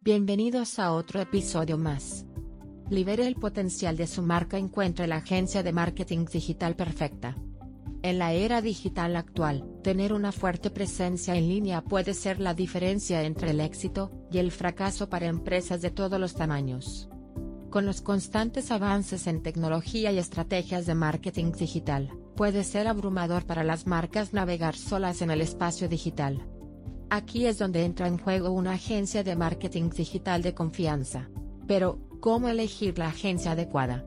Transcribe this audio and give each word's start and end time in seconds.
Bienvenidos 0.00 0.78
a 0.78 0.92
otro 0.92 1.20
episodio 1.20 1.76
más. 1.76 2.24
Libere 2.88 3.26
el 3.26 3.34
potencial 3.34 3.98
de 3.98 4.06
su 4.06 4.22
marca 4.22 4.56
encuentre 4.56 5.06
la 5.06 5.16
agencia 5.16 5.62
de 5.62 5.74
marketing 5.74 6.24
digital 6.24 6.74
perfecta. 6.74 7.36
En 8.02 8.18
la 8.18 8.32
era 8.32 8.62
digital 8.62 9.16
actual, 9.16 9.68
tener 9.82 10.14
una 10.14 10.32
fuerte 10.32 10.70
presencia 10.70 11.34
en 11.34 11.50
línea 11.50 11.82
puede 11.84 12.14
ser 12.14 12.40
la 12.40 12.54
diferencia 12.54 13.24
entre 13.24 13.50
el 13.50 13.60
éxito 13.60 14.10
y 14.32 14.38
el 14.38 14.50
fracaso 14.50 15.10
para 15.10 15.26
empresas 15.26 15.82
de 15.82 15.90
todos 15.90 16.18
los 16.18 16.32
tamaños. 16.32 17.10
Con 17.68 17.84
los 17.84 18.00
constantes 18.00 18.70
avances 18.70 19.26
en 19.26 19.42
tecnología 19.42 20.12
y 20.12 20.18
estrategias 20.18 20.86
de 20.86 20.94
marketing 20.94 21.52
digital, 21.52 22.10
puede 22.36 22.64
ser 22.64 22.88
abrumador 22.88 23.44
para 23.44 23.64
las 23.64 23.86
marcas 23.86 24.32
navegar 24.32 24.74
solas 24.74 25.20
en 25.20 25.30
el 25.30 25.42
espacio 25.42 25.90
digital. 25.90 26.48
Aquí 27.14 27.46
es 27.46 27.58
donde 27.58 27.84
entra 27.84 28.08
en 28.08 28.18
juego 28.18 28.50
una 28.50 28.72
agencia 28.72 29.22
de 29.22 29.36
marketing 29.36 29.88
digital 29.88 30.42
de 30.42 30.52
confianza. 30.52 31.28
Pero, 31.68 32.00
¿cómo 32.18 32.48
elegir 32.48 32.98
la 32.98 33.06
agencia 33.06 33.52
adecuada? 33.52 34.04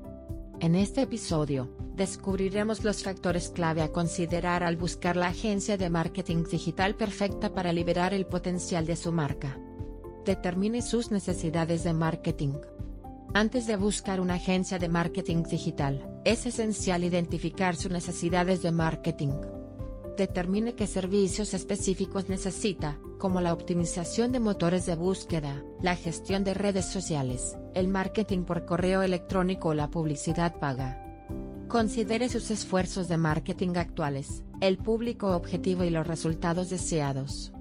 En 0.60 0.76
este 0.76 1.04
episodio, 1.04 1.74
descubriremos 1.96 2.84
los 2.84 3.04
factores 3.04 3.48
clave 3.48 3.82
a 3.82 3.94
considerar 3.94 4.62
al 4.62 4.76
buscar 4.76 5.16
la 5.16 5.28
agencia 5.28 5.78
de 5.78 5.90
marketing 5.90 6.44
digital 6.52 6.96
perfecta 6.96 7.54
para 7.54 7.72
liberar 7.72 8.14
el 8.14 8.26
potencial 8.26 8.86
de 8.86 8.98
su 8.98 9.14
marca. 9.14 9.58
Determine 10.26 10.82
sus 10.82 11.10
necesidades 11.10 11.86
de 11.86 11.94
marketing. 11.94 12.56
Antes 13.34 13.68
de 13.68 13.78
buscar 13.78 14.20
una 14.20 14.34
agencia 14.34 14.80
de 14.80 14.90
marketing 14.90 15.44
digital, 15.44 16.20
es 16.26 16.46
esencial 16.46 17.06
identificar 17.06 17.78
sus 17.78 17.90
necesidades 17.90 18.62
de 18.64 18.74
marketing. 18.74 19.32
Determine 20.18 20.74
qué 20.74 20.88
servicios 20.88 21.54
específicos 21.54 22.28
necesita, 22.28 22.98
como 23.20 23.40
la 23.40 23.54
optimización 23.54 24.32
de 24.32 24.40
motores 24.40 24.88
de 24.88 24.96
búsqueda, 24.96 25.64
la 25.80 25.96
gestión 25.96 26.44
de 26.44 26.56
redes 26.56 26.86
sociales, 26.86 27.56
el 27.76 27.88
marketing 27.88 28.44
por 28.44 28.66
correo 28.66 29.04
electrónico 29.04 29.70
o 29.70 29.74
la 29.76 29.92
publicidad 29.92 30.60
paga. 30.60 31.04
Considere 31.68 32.30
sus 32.30 32.50
esfuerzos 32.50 33.08
de 33.08 33.18
marketing 33.18 33.76
actuales, 33.76 34.44
el 34.60 34.80
público 34.80 35.36
objetivo 35.36 35.84
y 35.84 35.92
los 35.92 36.08
resultados 36.08 36.72
deseados. 36.72 37.54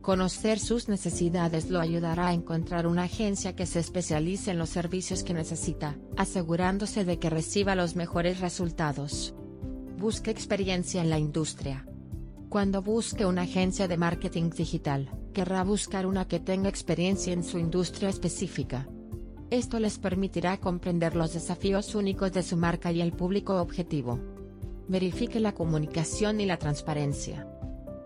Conocer 0.00 0.58
sus 0.58 0.88
necesidades 0.88 1.68
lo 1.68 1.80
ayudará 1.80 2.28
a 2.28 2.32
encontrar 2.32 2.86
una 2.86 3.02
agencia 3.02 3.54
que 3.54 3.66
se 3.66 3.78
especialice 3.78 4.52
en 4.52 4.58
los 4.58 4.70
servicios 4.70 5.22
que 5.22 5.34
necesita, 5.34 5.98
asegurándose 6.16 7.04
de 7.04 7.18
que 7.18 7.28
reciba 7.28 7.74
los 7.74 7.94
mejores 7.94 8.40
resultados. 8.40 9.34
Busque 9.98 10.30
experiencia 10.30 11.02
en 11.02 11.10
la 11.10 11.18
industria. 11.18 11.84
Cuando 12.50 12.82
busque 12.82 13.24
una 13.24 13.42
agencia 13.42 13.86
de 13.86 13.96
marketing 13.96 14.50
digital, 14.50 15.08
querrá 15.32 15.62
buscar 15.62 16.04
una 16.04 16.26
que 16.26 16.40
tenga 16.40 16.68
experiencia 16.68 17.32
en 17.32 17.44
su 17.44 17.60
industria 17.60 18.08
específica. 18.08 18.88
Esto 19.50 19.78
les 19.78 20.00
permitirá 20.00 20.56
comprender 20.56 21.14
los 21.14 21.32
desafíos 21.32 21.94
únicos 21.94 22.32
de 22.32 22.42
su 22.42 22.56
marca 22.56 22.90
y 22.90 23.02
el 23.02 23.12
público 23.12 23.60
objetivo. 23.60 24.18
Verifique 24.88 25.38
la 25.38 25.52
comunicación 25.52 26.40
y 26.40 26.46
la 26.46 26.56
transparencia. 26.56 27.46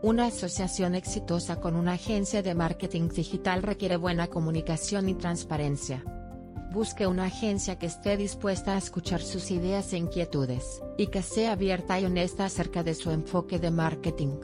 Una 0.03 0.27
asociación 0.27 0.95
exitosa 0.95 1.58
con 1.58 1.75
una 1.75 1.92
agencia 1.92 2.42
de 2.42 2.55
marketing 2.55 3.08
digital 3.08 3.62
requiere 3.62 3.97
buena 3.97 4.27
comunicación 4.27 5.08
y 5.08 5.14
transparencia 5.14 6.05
busque 6.75 7.06
una 7.06 7.27
agencia 7.27 7.78
que 7.78 7.86
esté 7.86 8.17
dispuesta 8.17 8.75
a 8.75 8.78
escuchar 8.78 9.22
sus 9.22 9.53
ideas 9.53 9.92
e 9.92 9.97
inquietudes, 9.97 10.83
y 10.98 11.06
que 11.06 11.22
sea 11.22 11.53
abierta 11.53 12.00
y 12.00 12.05
honesta 12.05 12.44
acerca 12.44 12.83
de 12.83 12.94
su 12.94 13.12
enfoque 13.12 13.61
de 13.61 13.70
marketing. 13.70 14.41